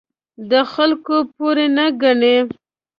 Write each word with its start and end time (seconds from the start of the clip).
د 0.49 0.51
خلکو 0.73 1.15
پور 1.33 1.57
نه 1.75 1.85
ګڼي. 2.01 2.37